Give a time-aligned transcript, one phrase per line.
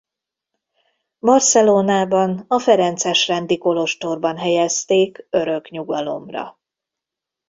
[1.19, 6.59] Barcelonában a Ferences rendi kolostorban helyezték örök nyugalomra.